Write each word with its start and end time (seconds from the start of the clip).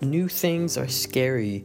new 0.00 0.28
things 0.28 0.76
are 0.76 0.88
scary 0.88 1.64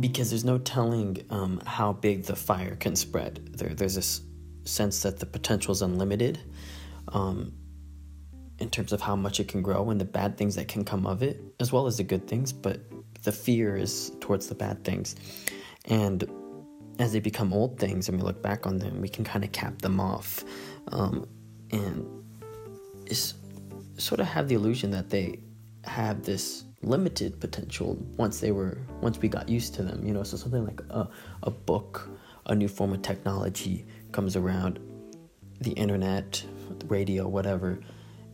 because 0.00 0.30
there's 0.30 0.44
no 0.44 0.58
telling 0.58 1.24
um, 1.30 1.60
how 1.64 1.92
big 1.92 2.24
the 2.24 2.36
fire 2.36 2.76
can 2.76 2.96
spread. 2.96 3.48
There, 3.52 3.70
there's 3.70 3.94
this 3.94 4.22
sense 4.64 5.02
that 5.02 5.18
the 5.18 5.26
potential 5.26 5.72
is 5.72 5.82
unlimited 5.82 6.40
um, 7.08 7.52
in 8.58 8.70
terms 8.70 8.92
of 8.92 9.00
how 9.00 9.14
much 9.14 9.40
it 9.40 9.48
can 9.48 9.62
grow 9.62 9.90
and 9.90 10.00
the 10.00 10.04
bad 10.04 10.36
things 10.36 10.56
that 10.56 10.68
can 10.68 10.84
come 10.84 11.06
of 11.06 11.22
it, 11.22 11.40
as 11.60 11.72
well 11.72 11.86
as 11.86 11.96
the 11.96 12.02
good 12.02 12.26
things. 12.26 12.52
But 12.52 12.80
the 13.22 13.32
fear 13.32 13.76
is 13.76 14.12
towards 14.20 14.48
the 14.48 14.54
bad 14.54 14.84
things. 14.84 15.16
And 15.86 16.28
as 16.98 17.12
they 17.12 17.20
become 17.20 17.52
old 17.52 17.78
things 17.78 18.08
and 18.08 18.18
we 18.18 18.24
look 18.24 18.42
back 18.42 18.66
on 18.66 18.78
them, 18.78 19.00
we 19.00 19.08
can 19.08 19.24
kind 19.24 19.44
of 19.44 19.52
cap 19.52 19.80
them 19.80 20.00
off 20.00 20.44
um, 20.88 21.26
and 21.70 22.06
sort 23.96 24.20
of 24.20 24.26
have 24.26 24.48
the 24.48 24.54
illusion 24.54 24.90
that 24.90 25.10
they 25.10 25.38
have 25.84 26.22
this 26.24 26.64
limited 26.84 27.40
potential 27.40 27.96
once 28.16 28.40
they 28.40 28.52
were 28.52 28.78
once 29.00 29.18
we 29.18 29.28
got 29.28 29.48
used 29.48 29.74
to 29.74 29.82
them 29.82 30.04
you 30.04 30.12
know? 30.12 30.22
So 30.22 30.36
something 30.36 30.64
like 30.64 30.80
a, 30.90 31.08
a 31.42 31.50
book 31.50 32.08
a 32.46 32.54
new 32.54 32.68
form 32.68 32.92
of 32.92 33.02
technology 33.02 33.86
comes 34.12 34.36
around 34.36 34.78
the 35.60 35.72
internet 35.72 36.44
radio 36.86 37.26
whatever 37.26 37.80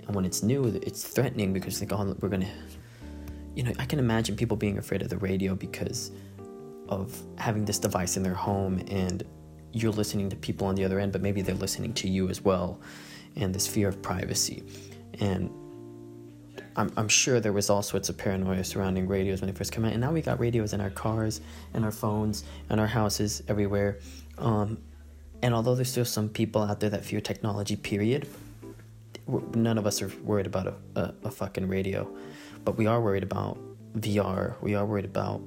and 0.06 0.14
when 0.14 0.24
it's 0.24 0.42
new 0.42 0.64
it's 0.82 1.04
threatening 1.04 1.52
because 1.52 1.80
like 1.80 1.92
oh 1.92 2.16
we're 2.20 2.28
gonna 2.28 2.50
you 3.54 3.62
know 3.62 3.73
i 3.78 3.84
can 3.84 3.98
imagine 3.98 4.34
people 4.36 4.56
being 4.56 4.78
afraid 4.78 5.02
of 5.02 5.09
the 5.09 5.18
radio 5.18 5.54
because 5.54 6.10
of 6.88 7.23
having 7.38 7.64
this 7.64 7.78
device 7.78 8.16
in 8.16 8.23
their 8.23 8.34
home 8.34 8.82
and 8.88 9.23
you're 9.73 9.92
listening 9.92 10.28
to 10.28 10.34
people 10.34 10.66
on 10.66 10.74
the 10.74 10.84
other 10.84 10.98
end 10.98 11.12
but 11.12 11.20
maybe 11.20 11.42
they're 11.42 11.54
listening 11.54 11.92
to 11.92 12.09
you 12.09 12.28
as 12.28 12.40
well 12.40 12.80
and 13.37 13.54
this 13.54 13.66
fear 13.66 13.88
of 13.88 14.01
privacy. 14.02 14.62
And 15.20 15.51
I'm, 16.76 16.93
I'm 16.96 17.09
sure 17.09 17.40
there 17.40 17.52
was 17.52 17.68
all 17.71 17.82
sorts 17.82 18.09
of 18.09 18.16
paranoia 18.16 18.65
surrounding 18.65 19.09
radios 19.09 19.40
when 19.40 19.51
they 19.51 19.57
first 19.57 19.73
came 19.73 19.85
out, 19.85 19.93
and 19.93 20.01
now 20.01 20.13
we 20.13 20.23
got 20.23 20.38
radios 20.40 20.73
in 20.73 20.80
our 20.80 20.90
cars, 20.90 21.40
and 21.74 21.85
our 21.85 21.90
phones, 21.90 22.45
and 22.68 22.80
our 22.80 22.87
houses 22.87 23.43
everywhere. 23.49 23.99
Um, 24.38 24.79
and 25.43 25.54
although 25.54 25.74
there's 25.74 25.91
still 25.91 26.04
some 26.04 26.29
people 26.29 26.63
out 26.63 26.80
there 26.80 26.91
that 26.91 27.04
fear 27.04 27.21
technology, 27.21 27.76
period, 27.76 28.29
none 29.54 29.79
of 29.79 29.87
us 29.87 30.02
are 30.02 30.13
worried 30.23 30.46
about 30.46 30.66
a, 30.66 30.74
a, 30.96 31.15
a 31.24 31.30
fucking 31.30 31.68
radio, 31.68 32.09
but 32.65 32.76
we 32.76 32.87
are 32.87 33.01
worried 33.01 33.23
about 33.23 33.59
VR. 33.96 34.60
We 34.60 34.74
are 34.74 34.85
worried 34.85 35.04
about 35.04 35.43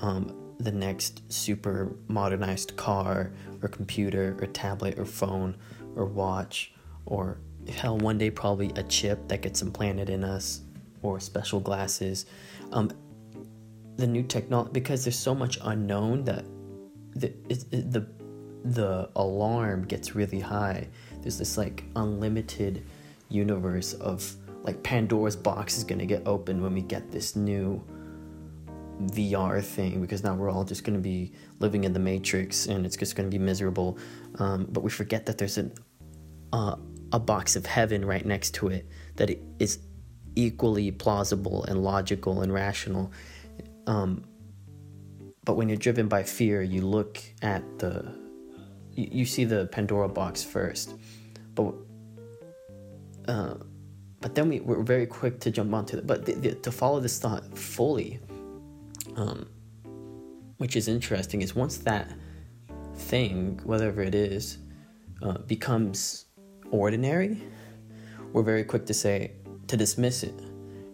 um, 0.00 0.34
the 0.58 0.72
next 0.72 1.20
super 1.32 1.94
modernized 2.08 2.76
car 2.76 3.32
or 3.62 3.68
computer 3.68 4.36
or 4.40 4.46
tablet 4.46 4.98
or 4.98 5.04
phone 5.04 5.56
or 5.96 6.04
watch 6.04 6.72
or 7.06 7.38
hell 7.68 7.98
one 7.98 8.18
day 8.18 8.30
probably 8.30 8.70
a 8.76 8.82
chip 8.84 9.26
that 9.28 9.42
gets 9.42 9.62
implanted 9.62 10.10
in 10.10 10.24
us 10.24 10.62
or 11.02 11.20
special 11.20 11.60
glasses 11.60 12.26
um, 12.72 12.90
the 13.96 14.06
new 14.06 14.22
technology 14.22 14.70
because 14.72 15.04
there's 15.04 15.18
so 15.18 15.34
much 15.34 15.58
unknown 15.62 16.24
that 16.24 16.44
the 17.14 17.28
it, 17.48 17.64
it, 17.70 17.90
the 17.92 18.06
the 18.64 19.08
alarm 19.16 19.84
gets 19.84 20.14
really 20.14 20.40
high 20.40 20.86
there's 21.20 21.38
this 21.38 21.56
like 21.58 21.84
unlimited 21.96 22.84
universe 23.28 23.92
of 23.94 24.34
like 24.62 24.82
pandora's 24.82 25.36
box 25.36 25.76
is 25.76 25.84
going 25.84 25.98
to 25.98 26.06
get 26.06 26.26
opened 26.26 26.62
when 26.62 26.72
we 26.72 26.80
get 26.80 27.10
this 27.12 27.36
new 27.36 27.82
VR 29.02 29.62
thing 29.62 30.00
because 30.00 30.22
now 30.22 30.34
we're 30.34 30.50
all 30.50 30.64
just 30.64 30.84
going 30.84 30.94
to 30.94 31.02
be 31.02 31.32
living 31.58 31.84
in 31.84 31.92
the 31.92 31.98
matrix 31.98 32.66
and 32.66 32.86
it's 32.86 32.96
just 32.96 33.16
going 33.16 33.28
to 33.28 33.38
be 33.38 33.42
miserable. 33.42 33.98
Um, 34.38 34.66
but 34.70 34.82
we 34.82 34.90
forget 34.90 35.26
that 35.26 35.38
there's 35.38 35.58
an 35.58 35.72
uh, 36.52 36.76
a 37.14 37.20
box 37.20 37.54
of 37.54 37.64
heaven 37.64 38.04
right 38.04 38.26
next 38.26 38.54
to 38.54 38.66
it 38.66 38.88
that 39.14 39.30
is 39.60 39.78
equally 40.34 40.90
plausible 40.90 41.62
and 41.64 41.84
logical 41.84 42.40
and 42.40 42.52
rational. 42.52 43.12
Um, 43.86 44.24
but 45.44 45.54
when 45.54 45.68
you're 45.68 45.78
driven 45.78 46.08
by 46.08 46.24
fear, 46.24 46.60
you 46.60 46.82
look 46.82 47.22
at 47.40 47.62
the, 47.78 48.12
you, 48.90 49.08
you 49.12 49.24
see 49.26 49.44
the 49.44 49.66
Pandora 49.66 50.08
box 50.08 50.42
first, 50.42 50.94
but 51.54 51.72
uh, 53.28 53.54
but 54.20 54.34
then 54.34 54.48
we, 54.48 54.58
we're 54.60 54.82
very 54.82 55.06
quick 55.06 55.38
to 55.40 55.52
jump 55.52 55.72
onto 55.72 55.98
it. 55.98 56.06
But 56.08 56.26
the, 56.26 56.32
the, 56.32 56.54
to 56.56 56.72
follow 56.72 56.98
this 56.98 57.20
thought 57.20 57.56
fully, 57.56 58.18
um, 59.14 59.46
which 60.56 60.74
is 60.74 60.88
interesting, 60.88 61.42
is 61.42 61.54
once 61.54 61.76
that 61.78 62.10
thing, 62.96 63.60
whatever 63.62 64.02
it 64.02 64.16
is, 64.16 64.58
uh, 65.22 65.38
becomes 65.38 66.26
ordinary, 66.74 67.40
we're 68.32 68.42
very 68.42 68.64
quick 68.64 68.86
to 68.86 68.94
say, 68.94 69.32
to 69.68 69.76
dismiss 69.76 70.22
it 70.22 70.34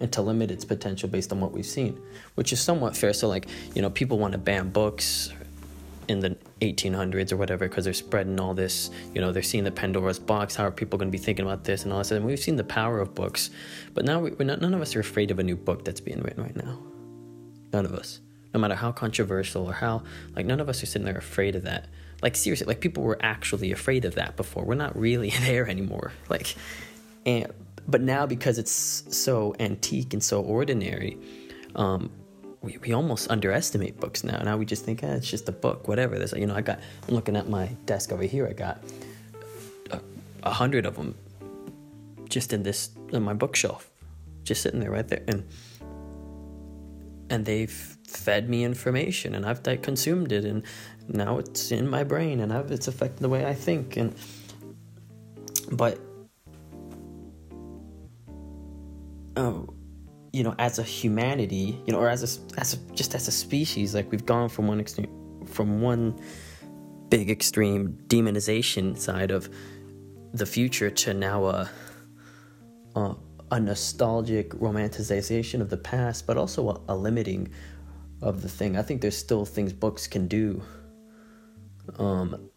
and 0.01 0.13
to 0.13 0.23
limit 0.23 0.51
its 0.51 0.65
potential 0.65 1.09
based 1.09 1.33
on 1.33 1.41
what 1.41 1.53
we've 1.53 1.67
seen, 1.67 2.01
which 2.35 2.53
is 2.53 2.61
somewhat 2.61 2.97
fair. 2.97 3.13
So, 3.13 3.29
like, 3.29 3.49
you 3.75 3.83
know, 3.83 3.91
people 3.91 4.19
want 4.19 4.33
to 4.33 4.39
ban 4.39 4.71
books 4.71 5.33
in 6.09 6.21
the 6.21 6.37
1800s 6.61 7.33
or 7.33 7.37
whatever 7.37 7.69
because 7.69 7.85
they're 7.85 7.95
spreading 7.95 8.39
all 8.41 8.53
this, 8.53 8.91
you 9.15 9.21
know, 9.21 9.33
they're 9.33 9.43
seeing 9.43 9.65
the 9.65 9.71
Pandora's 9.71 10.19
box. 10.19 10.55
How 10.55 10.65
are 10.65 10.71
people 10.71 10.99
going 10.99 11.09
to 11.09 11.17
be 11.17 11.23
thinking 11.23 11.45
about 11.45 11.65
this 11.65 11.85
and 11.85 11.93
all 11.93 11.99
this? 11.99 12.11
And 12.11 12.25
we've 12.25 12.39
seen 12.39 12.57
the 12.57 12.65
power 12.65 13.01
of 13.01 13.15
books, 13.15 13.51
but 13.95 14.05
now 14.05 14.21
we're 14.21 14.45
not, 14.45 14.61
none 14.61 14.75
of 14.75 14.81
us 14.81 14.97
are 14.97 15.01
afraid 15.01 15.31
of 15.31 15.39
a 15.39 15.43
new 15.43 15.57
book 15.57 15.85
that's 15.85 16.01
being 16.01 16.21
written 16.21 16.43
right 16.43 16.57
now. 16.57 16.79
None 17.73 17.85
of 17.85 17.95
us. 17.95 18.21
No 18.53 18.61
matter 18.61 18.75
how 18.75 18.93
controversial 18.93 19.67
or 19.67 19.73
how, 19.73 20.03
like, 20.35 20.47
none 20.47 20.61
of 20.61 20.69
us 20.69 20.83
are 20.83 20.87
sitting 20.87 21.05
there 21.05 21.17
afraid 21.17 21.55
of 21.55 21.63
that 21.63 21.87
like 22.23 22.37
seriously, 22.37 22.67
like 22.67 22.81
people 22.81 23.03
were 23.03 23.19
actually 23.21 23.73
afraid 23.73 24.05
of 24.05 24.15
that 24.17 24.37
before. 24.37 24.65
We're 24.65 24.75
not 24.75 24.97
really 24.99 25.31
there 25.41 25.69
anymore. 25.69 26.13
Like, 26.29 26.55
and 27.27 27.53
but 27.89 28.01
now 28.01 28.27
because 28.27 28.59
it's 28.59 28.71
so 29.11 29.55
antique 29.59 30.13
and 30.13 30.23
so 30.23 30.43
ordinary, 30.43 31.19
um, 31.75 32.11
we, 32.63 32.77
we 32.79 32.93
almost 32.93 33.31
underestimate 33.31 33.99
books 33.99 34.23
now. 34.23 34.41
Now 34.43 34.57
we 34.57 34.67
just 34.67 34.85
think, 34.85 35.03
eh, 35.03 35.15
it's 35.15 35.29
just 35.29 35.49
a 35.49 35.53
book, 35.53 35.89
whatever. 35.89 36.19
There's, 36.19 36.33
you 36.33 36.47
know, 36.47 36.55
I 36.55 36.61
got. 36.61 36.81
I'm 37.09 37.15
looking 37.15 37.37
at 37.37 37.49
my 37.49 37.67
desk 37.87 38.13
over 38.13 38.23
here. 38.23 38.47
I 38.47 38.53
got 38.53 38.83
a, 39.91 40.01
a 40.43 40.53
hundred 40.53 40.87
of 40.87 40.97
them 40.97 41.15
just 42.29 42.53
in 42.53 42.63
this 42.63 42.91
in 43.13 43.23
my 43.23 43.35
bookshelf, 43.35 43.91
just 44.45 44.63
sitting 44.63 44.81
there 44.81 44.91
right 44.91 45.09
there, 45.09 45.23
and 45.27 45.49
and 47.31 47.47
they've 47.47 47.97
fed 48.07 48.51
me 48.51 48.65
information, 48.65 49.35
and 49.35 49.47
I've 49.47 49.63
consumed 49.83 50.33
it, 50.33 50.45
and 50.45 50.65
now 51.13 51.39
it's 51.39 51.73
in 51.73 51.89
my 51.89 52.05
brain 52.05 52.41
and 52.41 52.53
I've, 52.53 52.71
it's 52.71 52.89
affecting 52.89 53.23
the 53.23 53.29
way 53.29 53.47
I 53.47 53.55
think 53.55 53.97
and 53.97 54.15
but 55.73 55.99
oh 59.37 59.69
you 60.33 60.43
know 60.43 60.55
as 60.59 60.79
a 60.79 60.83
humanity 60.83 61.81
you 61.87 61.93
know 61.93 61.99
or 61.99 62.09
as 62.09 62.23
a 62.23 62.61
as 62.61 62.75
a, 62.75 62.77
just 62.95 63.15
as 63.15 63.29
a 63.29 63.33
species 63.33 63.95
like 63.95 64.11
we've 64.11 64.27
gone 64.27 64.49
from 64.49 64.67
one 64.67 64.81
extreme 64.81 65.47
from 65.47 65.81
one 65.81 66.19
big 67.09 67.31
extreme 67.31 67.99
demonization 68.07 68.97
side 68.97 69.31
of 69.31 69.49
the 70.33 70.47
future 70.47 70.91
to 70.91 71.15
now 71.15 71.45
a 71.47 71.71
a, 72.97 73.17
a 73.51 73.61
nostalgic 73.61 74.51
romanticization 74.55 75.61
of 75.61 75.71
the 75.71 75.77
past 75.77 76.27
but 76.27 76.37
also 76.37 76.69
a, 76.71 76.95
a 76.95 76.97
limiting 76.97 77.49
of 78.23 78.43
the 78.43 78.49
thing 78.49 78.77
i 78.77 78.83
think 78.83 79.01
there's 79.01 79.17
still 79.17 79.45
things 79.45 79.73
books 79.73 80.07
can 80.07 80.27
do 80.27 80.63
um, 81.99 82.49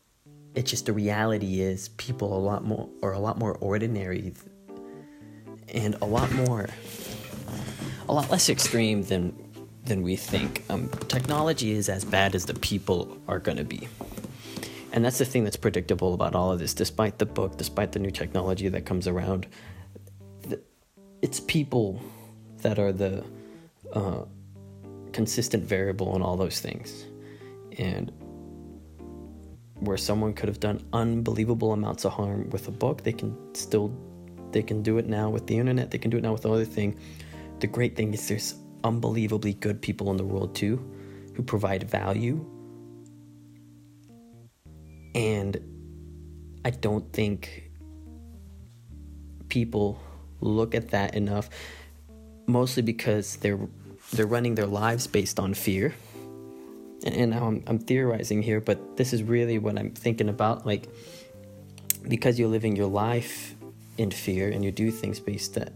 it's 0.53 0.69
just 0.69 0.85
the 0.85 0.93
reality 0.93 1.61
is 1.61 1.89
people 1.89 2.37
a 2.37 2.39
lot 2.39 2.63
more 2.63 2.89
are 3.01 3.13
a 3.13 3.19
lot 3.19 3.39
more 3.39 3.57
ordinary 3.57 4.33
and 5.73 5.95
a 6.01 6.05
lot 6.05 6.31
more 6.33 6.69
a 8.07 8.13
lot 8.13 8.29
less 8.29 8.49
extreme 8.49 9.03
than 9.03 9.33
than 9.85 10.01
we 10.01 10.15
think. 10.15 10.63
Um, 10.69 10.89
technology 11.07 11.71
is 11.71 11.89
as 11.89 12.05
bad 12.05 12.35
as 12.35 12.45
the 12.45 12.53
people 12.53 13.17
are 13.27 13.39
going 13.39 13.57
to 13.57 13.63
be. 13.63 13.87
And 14.91 15.03
that's 15.03 15.17
the 15.17 15.25
thing 15.25 15.43
that's 15.43 15.57
predictable 15.57 16.13
about 16.13 16.35
all 16.35 16.51
of 16.51 16.59
this. 16.59 16.73
Despite 16.73 17.17
the 17.17 17.25
book, 17.25 17.57
despite 17.57 17.91
the 17.91 17.99
new 17.99 18.11
technology 18.11 18.69
that 18.69 18.85
comes 18.85 19.07
around, 19.07 19.47
it's 21.23 21.40
people 21.40 22.02
that 22.58 22.78
are 22.78 22.91
the 22.91 23.23
uh, 23.93 24.25
consistent 25.14 25.64
variable 25.64 26.17
in 26.17 26.22
all 26.22 26.35
those 26.35 26.59
things. 26.59 27.05
And 27.79 28.11
where 29.75 29.96
someone 29.96 30.34
could 30.34 30.49
have 30.49 30.59
done 30.59 30.85
unbelievable 30.91 31.72
amounts 31.72 32.03
of 32.03 32.11
harm 32.11 32.49
with 32.49 32.67
a 32.67 32.72
book, 32.72 33.03
they 33.03 33.14
can 33.14 33.55
still 33.55 33.97
they 34.52 34.61
can 34.61 34.84
do 34.84 34.97
it 34.97 35.08
now 35.08 35.29
with 35.29 35.47
the 35.47 35.58
internet, 35.58 35.91
they 35.91 35.97
can 35.97 36.11
do 36.11 36.17
it 36.17 36.23
now 36.23 36.34
with 36.34 36.46
other 36.46 36.66
thing. 36.66 36.99
The 37.59 37.67
great 37.67 37.96
thing 37.96 38.14
is 38.14 38.28
there's 38.28 38.55
unbelievably 38.84 39.53
good 39.55 39.81
people 39.81 40.11
in 40.11 40.17
the 40.17 40.25
world 40.25 40.53
too 40.53 40.75
who 41.35 41.41
provide 41.41 41.90
value. 41.90 42.46
And 45.16 45.58
I 46.66 46.72
don't 46.72 47.11
think 47.14 47.72
people 49.47 49.99
look 50.43 50.75
at 50.75 50.90
that 50.90 51.16
enough 51.16 51.49
mostly 52.45 52.84
because 52.84 53.37
they're 53.37 53.59
they're 54.11 54.28
running 54.28 54.55
their 54.55 54.67
lives 54.67 55.07
based 55.07 55.40
on 55.40 55.53
fear 55.53 55.93
and 57.05 57.31
now 57.31 57.47
I'm, 57.47 57.63
I'm 57.67 57.79
theorizing 57.79 58.41
here, 58.41 58.61
but 58.61 58.97
this 58.97 59.13
is 59.13 59.23
really 59.23 59.57
what 59.57 59.78
I'm 59.78 59.91
thinking 59.91 60.29
about. 60.29 60.66
Like, 60.66 60.87
because 62.07 62.40
you're 62.40 62.49
living 62.49 62.75
your 62.75 62.87
life 62.87 63.55
in 63.97 64.11
fear 64.11 64.49
and 64.49 64.63
you 64.63 64.72
do 64.72 64.90
things 64.90 65.19
based 65.19 65.55
that, 65.55 65.73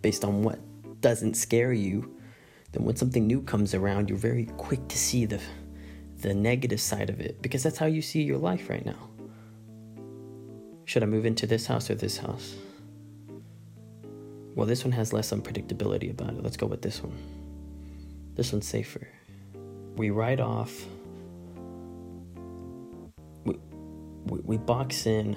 based 0.00 0.24
on 0.24 0.42
what 0.42 0.58
doesn't 1.00 1.34
scare 1.34 1.72
you, 1.72 2.16
then 2.72 2.84
when 2.84 2.96
something 2.96 3.26
new 3.26 3.42
comes 3.42 3.74
around, 3.74 4.08
you're 4.08 4.18
very 4.18 4.46
quick 4.56 4.88
to 4.88 4.98
see 4.98 5.26
the 5.26 5.40
the 6.22 6.32
negative 6.32 6.80
side 6.80 7.10
of 7.10 7.20
it 7.20 7.42
because 7.42 7.62
that's 7.62 7.76
how 7.76 7.84
you 7.84 8.00
see 8.00 8.22
your 8.22 8.38
life 8.38 8.70
right 8.70 8.86
now. 8.86 9.10
Should 10.86 11.02
I 11.02 11.06
move 11.06 11.26
into 11.26 11.46
this 11.46 11.66
house 11.66 11.90
or 11.90 11.94
this 11.94 12.16
house? 12.16 12.56
Well, 14.56 14.66
this 14.66 14.84
one 14.84 14.92
has 14.92 15.12
less 15.12 15.32
unpredictability 15.32 16.10
about 16.10 16.30
it. 16.30 16.42
Let's 16.42 16.56
go 16.56 16.66
with 16.66 16.80
this 16.80 17.02
one. 17.02 17.12
This 18.36 18.52
one's 18.52 18.66
safer. 18.66 19.06
We 19.96 20.08
write 20.08 20.40
off, 20.40 20.72
we, 23.44 23.58
we, 24.24 24.40
we 24.42 24.56
box 24.56 25.04
in 25.04 25.36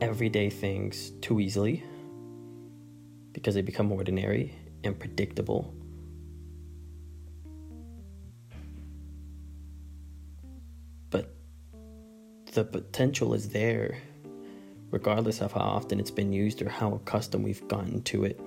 everyday 0.00 0.48
things 0.48 1.10
too 1.20 1.40
easily 1.40 1.82
because 3.32 3.56
they 3.56 3.62
become 3.62 3.90
ordinary 3.90 4.54
and 4.84 4.96
predictable. 4.96 5.74
But 11.10 11.34
the 12.52 12.62
potential 12.62 13.34
is 13.34 13.48
there 13.48 13.98
regardless 14.92 15.40
of 15.40 15.50
how 15.52 15.60
often 15.60 15.98
it's 15.98 16.10
been 16.10 16.32
used 16.32 16.62
or 16.62 16.68
how 16.68 16.92
accustomed 16.92 17.42
we've 17.42 17.66
gotten 17.66 18.02
to 18.02 18.24
it. 18.24 18.38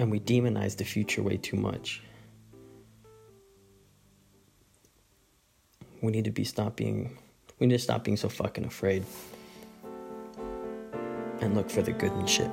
And 0.00 0.10
we 0.10 0.18
demonize 0.18 0.76
the 0.76 0.84
future 0.84 1.22
way 1.22 1.36
too 1.36 1.56
much. 1.56 2.02
We 6.02 6.10
need 6.10 6.24
to 6.24 6.32
be 6.32 6.42
stop 6.42 6.74
being 6.74 7.16
we 7.60 7.68
need 7.68 7.76
to 7.76 7.82
stop 7.82 8.02
being 8.02 8.16
so 8.16 8.28
fucking 8.28 8.64
afraid 8.64 9.04
and 11.40 11.54
look 11.54 11.70
for 11.70 11.82
the 11.82 11.92
good 11.92 12.12
in 12.12 12.26
shit. 12.26 12.50